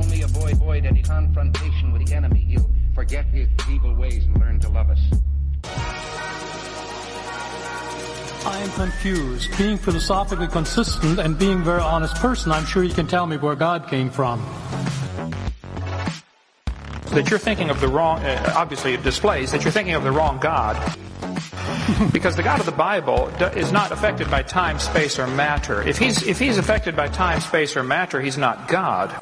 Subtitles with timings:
[0.00, 4.68] only avoid any confrontation with the enemy, he'll forget his evil ways and learn to
[4.68, 5.00] love us.
[8.42, 9.56] I am confused.
[9.58, 13.36] Being philosophically consistent and being a very honest person, I'm sure you can tell me
[13.36, 14.44] where God came from.
[17.10, 20.12] That you're thinking of the wrong, uh, obviously it displays that you're thinking of the
[20.12, 20.76] wrong God.
[22.12, 25.82] because the God of the Bible is not affected by time, space, or matter.
[25.82, 29.20] If he's, if he's affected by time, space, or matter, he's not God.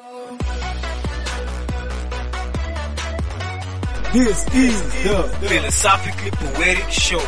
[4.13, 7.19] This is the Philosophically Poetic Show.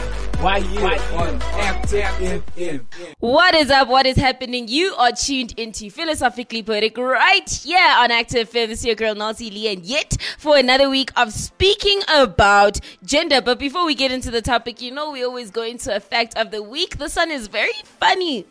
[0.41, 2.81] Right here on FM.
[3.19, 3.89] What is up?
[3.89, 4.67] What is happening?
[4.67, 8.69] You are tuned into Philosophically Poetic right here on Active FM.
[8.69, 13.43] This is your girl Nancy Lee, and yet for another week of speaking about gender.
[13.43, 16.35] But before we get into the topic, you know we always go into a fact
[16.39, 16.97] of the week.
[16.97, 18.47] This one is very funny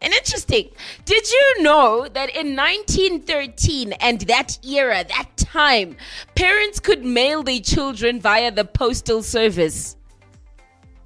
[0.00, 0.70] and interesting.
[1.04, 5.96] Did you know that in 1913 and that era, that time,
[6.34, 9.96] parents could mail their children via the postal service?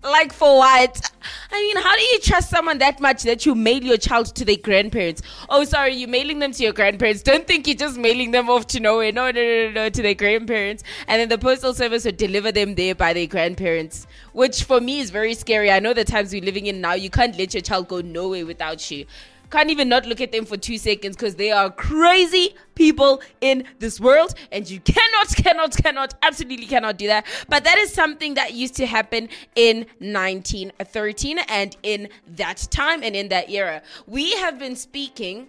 [0.05, 1.11] Like for what?
[1.51, 4.45] I mean, how do you trust someone that much that you mail your child to
[4.45, 5.23] their grandparents?
[5.49, 7.23] Oh, sorry, you're mailing them to your grandparents.
[7.23, 9.13] Don't think you're just mailing them off to nowhere.
[9.13, 10.85] No, no, no, no, no, to their grandparents.
[11.09, 15.01] And then the postal service would deliver them there by their grandparents, which for me
[15.01, 15.71] is very scary.
[15.71, 18.45] I know the times we're living in now, you can't let your child go nowhere
[18.45, 19.07] without you
[19.55, 23.63] can't even not look at them for two seconds because they are crazy people in
[23.79, 24.35] this world.
[24.51, 27.25] And you cannot cannot cannot absolutely cannot do that.
[27.49, 33.15] But that is something that used to happen in 1913 and in that time and
[33.15, 33.83] in that era.
[34.09, 35.47] We have been speaking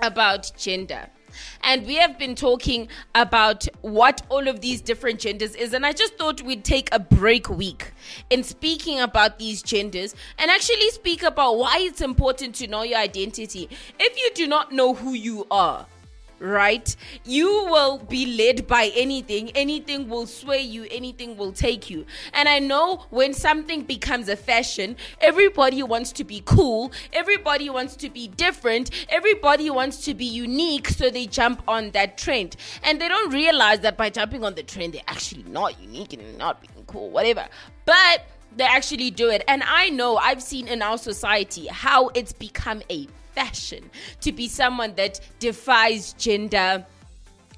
[0.00, 1.08] about gender
[1.62, 5.72] and we have been talking about what all of these different genders is.
[5.72, 7.92] And i just thought we'd take a break week
[8.30, 12.98] in speaking about these genders and actually speak about why it's important to know your
[12.98, 13.68] identity.
[13.98, 15.86] If you do not know who you are
[16.38, 16.94] right?
[17.24, 19.50] You will be led by anything.
[19.50, 22.06] Anything will sway you, anything will take you.
[22.32, 27.96] And I know when something becomes a fashion, everybody wants to be cool, everybody wants
[27.96, 32.56] to be different, everybody wants to be unique, so they jump on that trend.
[32.82, 36.38] And they don't realize that by jumping on the trend, they're actually not unique and
[36.38, 37.46] not being cool, whatever.
[37.84, 39.44] But they actually do it.
[39.46, 43.06] And I know I've seen in our society how it's become a
[43.38, 43.90] fashion
[44.20, 46.84] to be someone that defies gender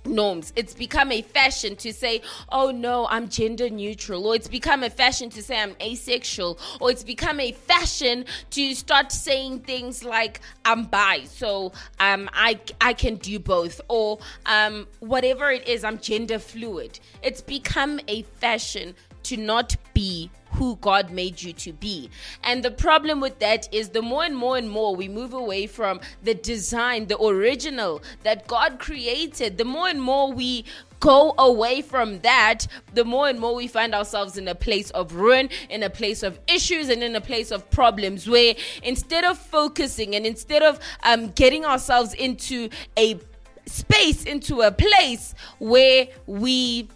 [0.05, 0.53] norms.
[0.57, 4.91] It's become a fashion to say, oh no, I'm gender neutral, or it's become a
[4.91, 10.41] fashion to say I'm asexual, or it's become a fashion to start saying things like
[10.65, 15.99] I'm bi, so um, I, I can do both, or um, whatever it is, I'm
[15.99, 17.01] gender fluid.
[17.23, 20.31] It's become a fashion to not be
[20.61, 22.11] who God made you to be.
[22.45, 25.67] And the problem with that is the more and more and more we move away
[25.67, 30.67] from the design, the original that God created, the more and more we
[31.01, 35.15] go away from that, the more and more we find ourselves in a place of
[35.15, 39.39] ruin, in a place of issues, and in a place of problems where instead of
[39.39, 42.69] focusing and instead of um, getting ourselves into
[42.99, 43.19] a
[43.65, 46.87] space, into a place where we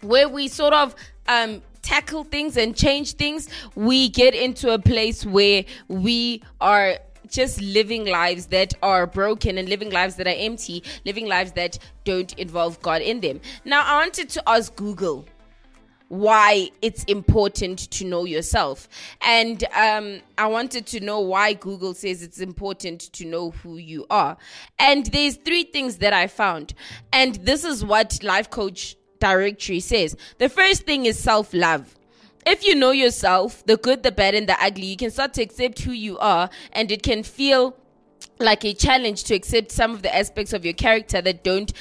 [0.00, 0.96] where we sort of
[1.28, 6.98] um, tackle things and change things, we get into a place where we are
[7.28, 11.78] just living lives that are broken and living lives that are empty, living lives that
[12.04, 13.40] don't involve God in them.
[13.64, 15.26] Now, I wanted to ask Google
[16.08, 18.88] why it's important to know yourself.
[19.22, 24.06] And um, I wanted to know why Google says it's important to know who you
[24.10, 24.36] are.
[24.80, 26.74] And there's three things that I found.
[27.12, 31.94] And this is what Life Coach directory says the first thing is self love.
[32.46, 35.42] If you know yourself, the good, the bad, and the ugly, you can start to
[35.42, 37.76] accept who you are, and it can feel
[38.38, 41.72] like a challenge to accept some of the aspects of your character that don't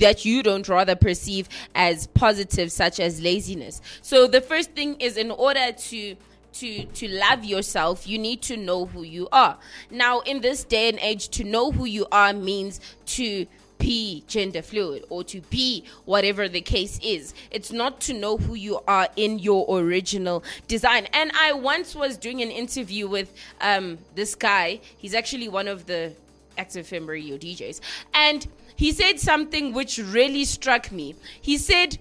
[0.00, 5.16] that you don't rather perceive as positive such as laziness so the first thing is
[5.16, 6.16] in order to
[6.52, 9.58] to to love yourself you need to know who you are
[9.90, 13.44] now in this day and age to know who you are means to
[13.78, 17.34] be gender fluid or to be whatever the case is.
[17.50, 21.06] It's not to know who you are in your original design.
[21.12, 24.80] And I once was doing an interview with um, this guy.
[24.96, 26.12] He's actually one of the
[26.56, 27.80] Active FM radio DJs.
[28.12, 31.14] And he said something which really struck me.
[31.40, 31.98] He said,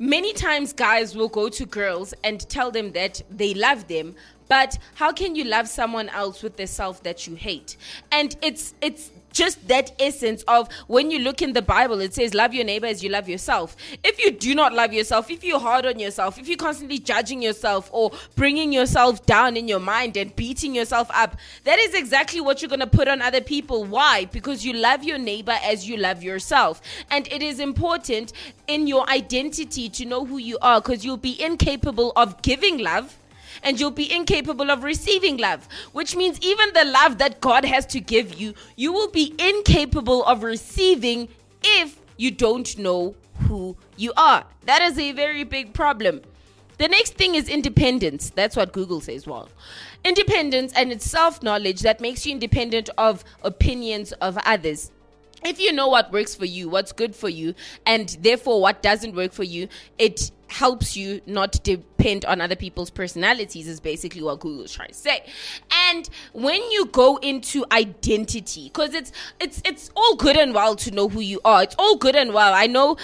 [0.00, 4.14] Many times guys will go to girls and tell them that they love them,
[4.48, 7.76] But how can you love someone else with the self that you hate?
[8.10, 12.34] And it's it's just that essence of when you look in the Bible, it says,
[12.34, 13.76] Love your neighbor as you love yourself.
[14.02, 17.42] If you do not love yourself, if you're hard on yourself, if you're constantly judging
[17.42, 22.40] yourself or bringing yourself down in your mind and beating yourself up, that is exactly
[22.40, 23.84] what you're going to put on other people.
[23.84, 24.24] Why?
[24.24, 26.80] Because you love your neighbor as you love yourself.
[27.10, 28.32] And it is important
[28.66, 33.18] in your identity to know who you are because you'll be incapable of giving love
[33.62, 37.86] and you'll be incapable of receiving love, which means even the love that God has
[37.86, 41.28] to give you, you will be incapable of receiving
[41.62, 43.14] if you don't know
[43.46, 44.44] who you are.
[44.64, 46.22] That is a very big problem.
[46.78, 48.30] The next thing is independence.
[48.30, 49.26] That's what Google says.
[49.26, 49.48] Well,
[50.04, 54.92] independence and it's self knowledge that makes you independent of opinions of others
[55.44, 57.54] if you know what works for you, what's good for you,
[57.86, 59.68] and therefore what doesn't work for you,
[59.98, 64.94] it helps you not depend on other people's personalities is basically what Google's trying to
[64.94, 65.24] say.
[65.88, 70.90] And when you go into identity, because it's it's it's all good and well to
[70.90, 71.62] know who you are.
[71.62, 72.54] It's all good and well.
[72.54, 72.96] I know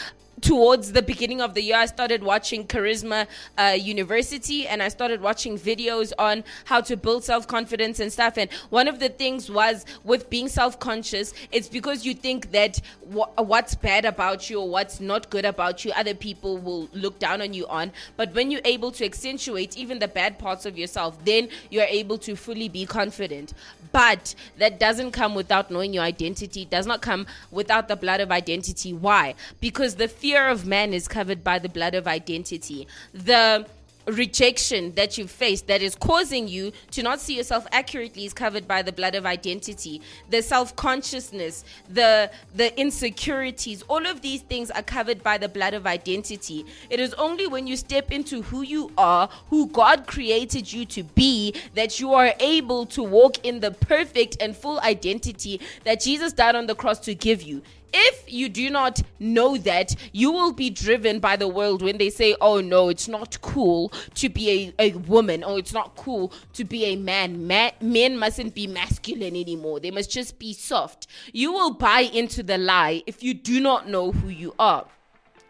[0.45, 3.27] towards the beginning of the year, I started watching Charisma
[3.57, 8.37] uh, University and I started watching videos on how to build self confidence and stuff.
[8.37, 12.79] And one of the things was with being self conscious, it's because you think that
[13.07, 17.41] what's bad about you or what's not good about you, other people will look down
[17.41, 17.91] on you on.
[18.19, 22.19] But when you're able to accentuate even the bad parts of yourself, then you're able
[22.19, 23.55] to fully be confident.
[23.95, 28.21] But that doesn't come without knowing your identity, It does not come without the blood
[28.21, 28.93] of identity.
[28.93, 29.37] Why?
[29.61, 32.89] Because the fear of man is covered by the blood of identity.
[33.13, 33.67] The
[34.07, 38.69] rejection that you face that is causing you to not see yourself accurately is covered
[38.69, 43.83] by the blood of identity the self-consciousness the the insecurities.
[43.89, 46.65] All of these things are covered by the blood of identity.
[46.91, 51.03] It is only when you step into who you are who god created you to
[51.03, 56.33] be that you are able to walk in the perfect and full identity that jesus
[56.33, 57.63] died on the cross to give you
[57.95, 62.11] if you do not know that, you will be driven by the world when they
[62.11, 66.33] say, oh no, it's not cool to be a, a woman, or it's not cool
[66.55, 67.47] to be a man.
[67.47, 71.07] Ma- men mustn't be masculine anymore, they must just be soft.
[71.33, 74.87] You will buy into the lie if you do not know who you are.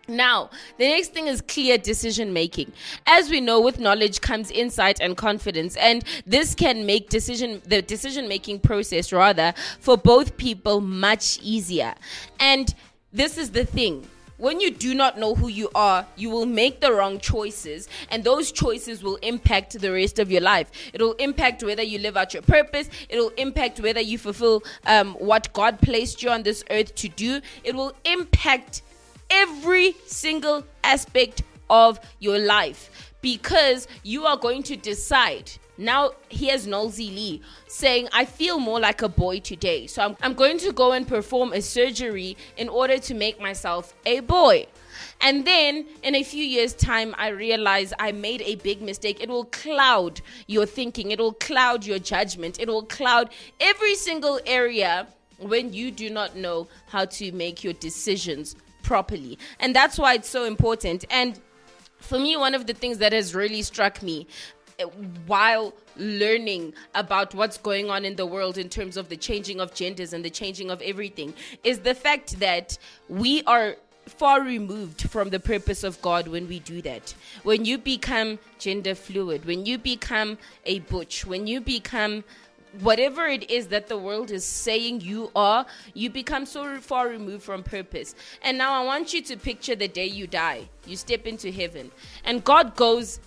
[0.08, 2.72] Now, the next thing is clear decision making.
[3.06, 7.82] As we know, with knowledge comes insight and confidence, and this can make decision the
[7.82, 11.94] decision making process rather for both people much easier.
[12.40, 12.74] And
[13.12, 14.06] this is the thing.
[14.36, 18.24] When you do not know who you are, you will make the wrong choices, and
[18.24, 20.70] those choices will impact the rest of your life.
[20.92, 25.52] It'll impact whether you live out your purpose, it'll impact whether you fulfill um, what
[25.52, 28.82] God placed you on this earth to do, it will impact
[29.30, 35.50] every single aspect of your life because you are going to decide.
[35.76, 39.86] Now, here's Nolzi Lee saying, I feel more like a boy today.
[39.88, 43.94] So I'm, I'm going to go and perform a surgery in order to make myself
[44.06, 44.66] a boy.
[45.20, 49.20] And then in a few years' time, I realize I made a big mistake.
[49.20, 54.38] It will cloud your thinking, it will cloud your judgment, it will cloud every single
[54.46, 59.38] area when you do not know how to make your decisions properly.
[59.58, 61.04] And that's why it's so important.
[61.10, 61.40] And
[61.98, 64.28] for me, one of the things that has really struck me
[64.78, 64.84] eh,
[65.26, 69.74] while learning about what's going on in the world in terms of the changing of
[69.74, 71.34] genders and the changing of everything
[71.64, 72.78] is the fact that
[73.08, 73.76] we are
[74.06, 77.14] far removed from the purpose of God when we do that.
[77.42, 82.24] When you become gender fluid, when you become a butch, when you become
[82.80, 87.42] whatever it is that the world is saying you are, you become so far removed
[87.42, 88.14] from purpose.
[88.42, 90.68] And now I want you to picture the day you die.
[90.86, 91.90] You step into heaven,
[92.24, 93.20] and God goes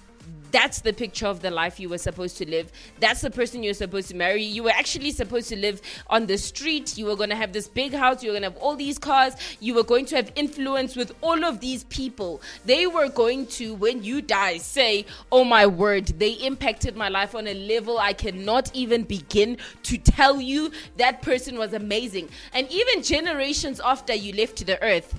[0.52, 2.72] that's the picture of the life you were supposed to live.
[3.00, 4.44] That's the person you're supposed to marry.
[4.44, 6.98] You were actually supposed to live on the street.
[6.98, 8.24] You were going to have this big house.
[8.24, 9.34] You were going to have all these cars.
[9.60, 12.42] You were going to have influence with all of these people.
[12.66, 17.36] They were going to, when you die, say, Oh my word, they impacted my life
[17.36, 20.72] on a level I cannot even begin to tell you.
[20.98, 22.30] That person was amazing.
[22.54, 25.14] And even generations after you left the earth,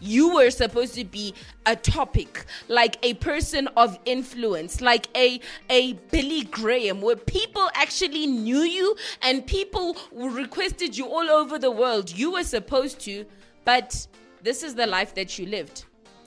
[0.00, 1.34] you were supposed to be
[1.66, 8.26] a topic like a person of influence like a a billy graham where people actually
[8.26, 12.10] knew you and people requested you all over the world.
[12.10, 13.24] You were supposed to
[13.64, 14.06] but
[14.42, 15.84] this is the life that you lived.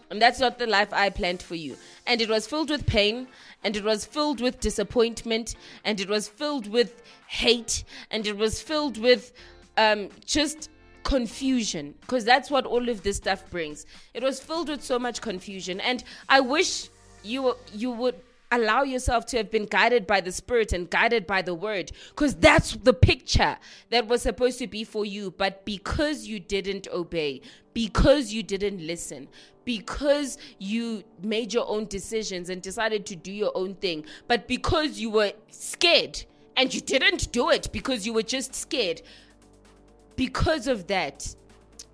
[0.09, 1.75] And that's not the life i planned for you.
[2.05, 3.27] And it was filled with pain
[3.63, 8.61] and it was filled with disappointment and it was filled with hate and it was
[8.61, 9.33] filled with
[9.77, 10.69] um, just
[11.03, 13.85] confusion because that's what all of this stuff brings.
[14.13, 16.89] It was filled with so much confusion, and I wish
[17.23, 18.15] you you would
[18.51, 22.35] allow yourself to have been guided by the Spirit and guided by the Word, because
[22.35, 23.57] that's the picture
[23.89, 25.31] that was supposed to be for you.
[25.31, 27.41] But because you didn't obey,
[27.73, 29.27] because you didn't listen,
[29.65, 34.99] because you made your own decisions and decided to do your own thing, but because
[34.99, 36.23] you were scared
[36.55, 39.01] and you didn't do it because you were just scared,
[40.15, 41.35] because of that,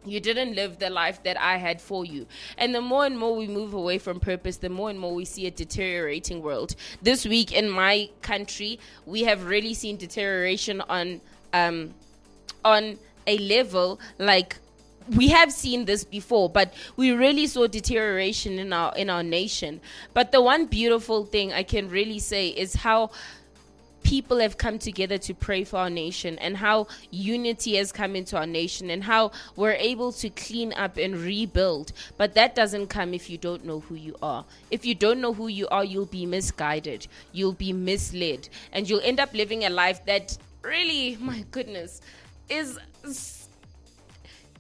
[0.06, 2.26] you didn't live the life that I had for you.
[2.58, 5.26] And the more and more we move away from purpose, the more and more we
[5.26, 6.76] see a deteriorating world.
[7.02, 11.22] This week in my country, we have really seen deterioration on
[11.54, 11.94] um
[12.64, 12.98] on
[13.28, 14.58] a level like
[15.16, 19.82] we have seen this before but we really saw deterioration in our in our nation
[20.14, 23.10] but the one beautiful thing i can really say is how
[24.04, 28.38] people have come together to pray for our nation and how unity has come into
[28.38, 31.92] our nation and how we're able to clean up and rebuild.
[32.18, 34.46] But that doesn't come if you don't know who you are.
[34.72, 39.02] If you don't know who you are, you'll be misguided, you'll be misled, and you'll
[39.02, 42.02] end up living a life that really, my goodness,
[42.50, 42.80] is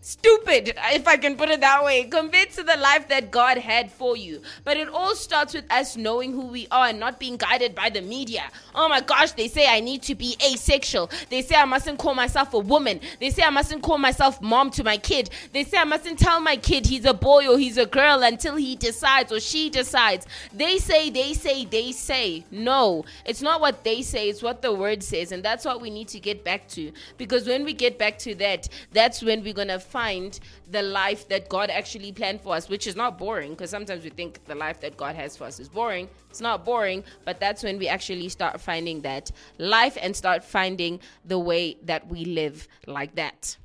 [0.10, 3.92] stupid, if I can put it that way, compared to the life that God had
[3.92, 4.42] for you.
[4.64, 7.90] But it all starts with us knowing who we are and not being guided by
[7.90, 8.44] the media.
[8.74, 11.12] Oh my gosh, they say I need to be asexual.
[11.30, 13.00] They say I mustn't call myself a woman.
[13.20, 15.30] They say I mustn't call myself mom to my kid.
[15.54, 18.56] They say I mustn't tell my kid he's a boy or he's a girl until
[18.56, 20.26] he decides or she decides.
[20.52, 22.46] They say, they say, they say.
[22.50, 25.32] No, it's not what they say, it's what the word says.
[25.32, 26.92] And that's what we need to get back to.
[27.18, 30.40] Because when we get back to that, that's when we're going to find find
[30.72, 34.12] the life that God actually planned for us, which is not boring because sometimes we
[34.20, 36.08] think the life that God has for us is boring.
[36.30, 40.94] It's not boring, but that's when we actually start finding that life and start finding
[41.26, 43.58] the way that we live like that.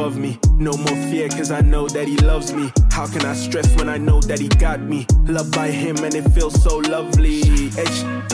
[0.00, 0.38] Above me.
[0.56, 2.72] No more fear, cause I know that he loves me.
[2.90, 5.06] How can I stress when I know that he got me?
[5.26, 7.42] Loved by him and it feels so lovely.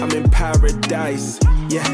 [0.01, 1.41] I'm in paradise.
[1.69, 1.89] Yeah,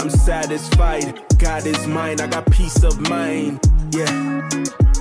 [0.00, 1.22] I'm satisfied.
[1.38, 3.60] God is mine, I got peace of mind.
[3.92, 4.12] Yeah,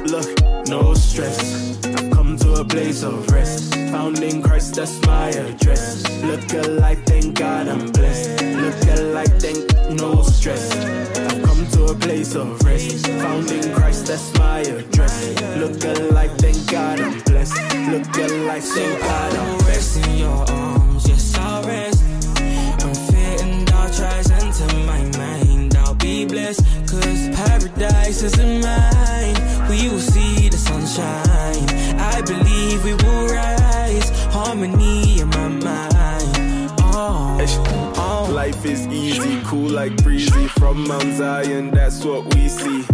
[0.05, 0.29] look,
[0.67, 3.73] no stress I've come to a place of rest.
[3.91, 6.07] Found in Christ, that's my address.
[6.21, 8.43] Look alive, thank God I'm blessed.
[8.43, 9.59] Look alive, thank
[9.99, 11.30] no stress.
[11.71, 13.07] To a place of rest.
[13.07, 15.41] Found in Christ, that's my address.
[15.57, 17.55] Look alive, thank God I'm blessed.
[17.91, 20.07] Look alive, thank God I'm blessed.
[20.07, 22.03] In your arms, yes I'll rest.
[22.83, 25.75] I'm fitting dark tries into my mind.
[25.77, 28.90] I'll be blessed, cause paradise is in mine.
[39.81, 40.47] Like breezy.
[40.59, 42.85] From Mount Zion, that's what we see.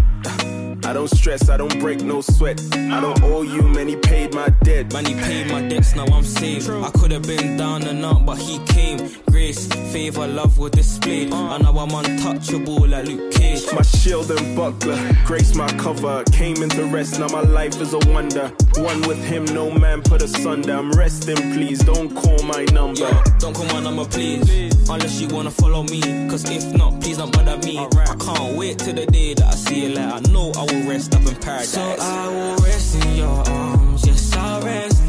[0.86, 2.62] I don't stress, I don't break no sweat.
[2.72, 4.94] I don't owe you, man, he paid my debt.
[4.94, 6.70] Man, he paid my debts, now I'm saved.
[6.70, 9.00] I could have been down and out, but he came.
[9.48, 11.32] Grace, favor, love were displayed.
[11.32, 11.72] And uh.
[11.72, 13.64] now I'm untouchable like Luke Cage.
[13.74, 16.26] My shield and buckler, grace my cover.
[16.34, 18.52] Came into rest, now my life is a wonder.
[18.76, 20.74] One with him, no man put asunder.
[20.74, 23.10] I'm resting, please, don't call my number.
[23.40, 24.44] Don't call my number, please.
[24.44, 24.90] please.
[24.90, 26.02] Unless you wanna follow me.
[26.30, 27.78] Cause if not, please don't bother me.
[27.96, 28.10] Right.
[28.10, 30.90] I can't wait till the day that I see you like I know I will
[30.90, 31.70] rest up in paradise.
[31.70, 35.02] So I will rest in your arms, yes, I'll rest.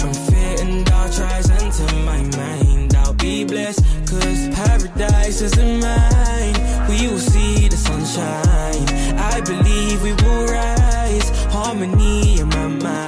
[0.00, 2.77] From fear and doubt tries into my mind.
[3.28, 6.54] Be blessed, cause paradise isn't mine.
[6.88, 8.88] We will see the sunshine.
[9.18, 11.28] I believe we will rise.
[11.52, 13.07] Harmony in my mind.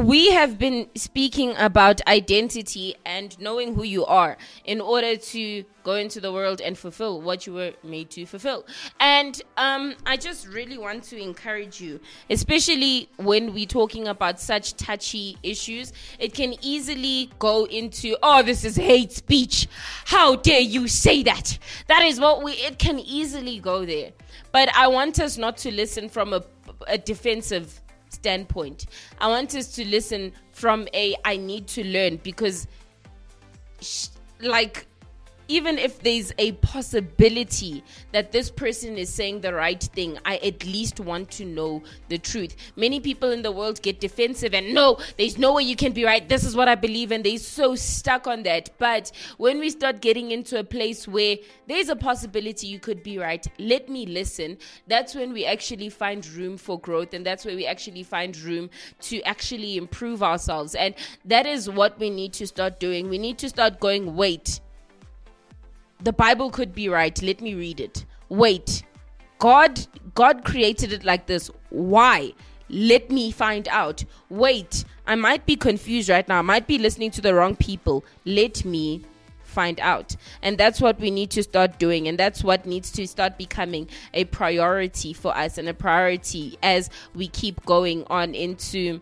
[0.00, 5.94] We have been speaking about identity and knowing who you are in order to go
[5.94, 8.66] into the world and fulfill what you were made to fulfill.
[8.98, 14.74] And um, I just really want to encourage you, especially when we're talking about such
[14.76, 15.92] touchy issues.
[16.18, 19.68] It can easily go into, oh, this is hate speech.
[20.06, 21.58] How dare you say that?
[21.88, 22.52] That is what we.
[22.52, 24.12] It can easily go there.
[24.50, 26.42] But I want us not to listen from a,
[26.88, 27.80] a defensive
[28.10, 28.86] standpoint.
[29.20, 32.66] I want us to listen from a I need to learn because
[33.80, 34.08] sh-
[34.40, 34.86] like
[35.50, 40.64] even if there's a possibility that this person is saying the right thing, I at
[40.64, 42.54] least want to know the truth.
[42.76, 46.04] Many people in the world get defensive and no, there's no way you can be
[46.04, 46.26] right.
[46.28, 48.70] This is what I believe, and they're so stuck on that.
[48.78, 53.18] But when we start getting into a place where there's a possibility you could be
[53.18, 54.56] right, let me listen.
[54.86, 58.70] That's when we actually find room for growth, and that's where we actually find room
[59.00, 60.76] to actually improve ourselves.
[60.76, 63.08] And that is what we need to start doing.
[63.08, 64.60] We need to start going, wait
[66.02, 67.20] the Bible could be right.
[67.22, 68.04] Let me read it.
[68.28, 68.82] Wait.
[69.38, 69.80] God
[70.14, 71.50] God created it like this.
[71.70, 72.32] Why?
[72.68, 74.04] Let me find out.
[74.28, 74.84] Wait.
[75.06, 76.38] I might be confused right now.
[76.38, 78.04] I might be listening to the wrong people.
[78.24, 79.04] Let me
[79.42, 80.16] find out.
[80.42, 82.08] And that's what we need to start doing.
[82.08, 86.88] And that's what needs to start becoming a priority for us and a priority as
[87.14, 89.00] we keep going on into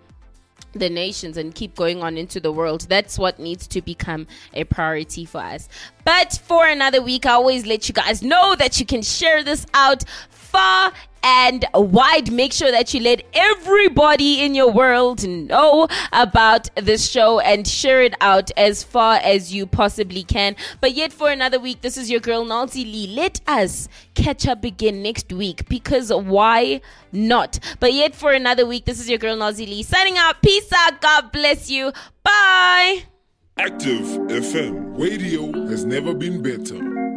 [0.72, 2.86] the nations and keep going on into the world.
[2.88, 5.68] That's what needs to become a priority for us.
[6.04, 9.66] But for another week, I always let you guys know that you can share this
[9.74, 12.32] out far and wide.
[12.32, 18.02] Make sure that you let everybody in your world know about this show and share
[18.02, 20.56] it out as far as you possibly can.
[20.80, 23.06] But yet, for another week, this is your girl Nancy Lee.
[23.08, 26.80] Let us catch up again next week because why
[27.12, 27.58] not?
[27.80, 30.42] But yet, for another week, this is your girl Nancy Lee signing out.
[30.42, 31.00] Peace out.
[31.00, 31.92] God bless you.
[32.22, 33.04] Bye.
[33.58, 37.07] Active FM radio has never been better.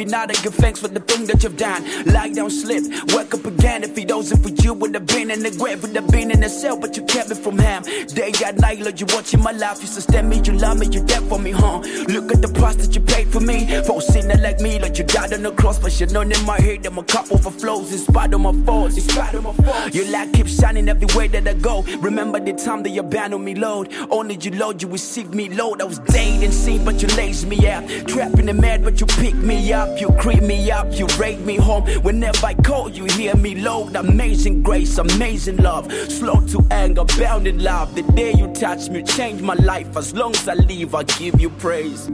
[0.00, 1.82] Every night I give thanks for the thing that you've done.
[2.06, 3.82] Lie down, slip, wake up again.
[3.82, 6.40] If it wasn't for you, would have been in the grave, would have been in
[6.40, 7.82] the cell, but you kept me from him.
[8.06, 9.80] Day and night, Lord, you watching my life.
[9.80, 11.80] You sustain me, you love me, you dead for me, huh?
[12.08, 13.66] Look at the price that you paid for me.
[13.84, 16.46] For a sinner like me, like you died on the cross, but you know in
[16.46, 18.96] my head that my cup overflows in spite of my faults.
[18.96, 19.94] In spite of my faults.
[19.94, 21.82] Your light keeps shining everywhere that I go.
[21.98, 23.92] Remember the time that you abandoned me, Lord.
[24.10, 25.82] Only you, Lord, you received me, Lord.
[25.82, 27.88] I was dead and seen, but you laid me out.
[28.06, 30.00] Trapped in the mad, but you pick me up.
[30.00, 31.84] You creep me up, you raid me home.
[32.02, 33.96] Whenever I call, you hear me loud.
[33.96, 35.90] Amazing grace, amazing love.
[36.10, 37.94] Slow to anger, bound in love.
[37.94, 39.96] The day you touch me, change my life.
[39.96, 42.10] As long as I live, I give you praise.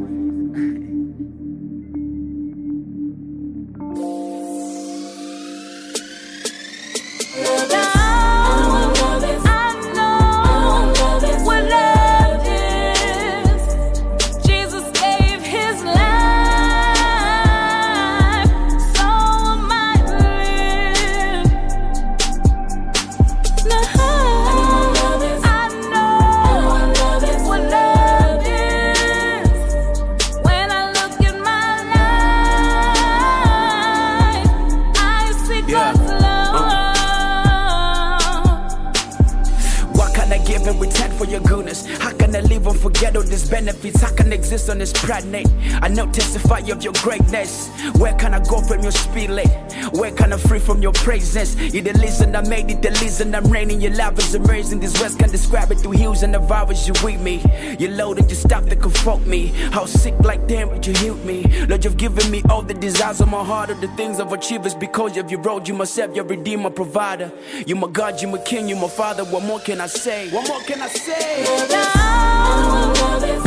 [41.36, 41.86] your goodness.
[41.98, 44.00] How can I live and forget all these benefits?
[44.00, 45.46] How can I exist on this planet?
[45.82, 47.70] I now testify of your greatness.
[47.96, 49.46] Where can I go from your spirit?
[49.92, 51.56] Where can I free from your presence?
[51.56, 53.80] You the listen I made it, the listen I'm reigning.
[53.80, 54.80] Your love is amazing.
[54.80, 57.42] This words can describe it through hills and the virus you with me.
[57.78, 59.48] You load and you stop to confront me.
[59.72, 61.44] How sick like damn, but you healed me.
[61.68, 64.66] Lord, you've given me all the desires of my heart, all the things I've achieved
[64.66, 65.68] is because of your road.
[65.68, 67.30] You myself, your redeemer, provider.
[67.66, 69.24] You my God, you my king, you my father.
[69.24, 70.30] What more can I say?
[70.30, 71.44] What more can I say?
[71.44, 73.45] Will love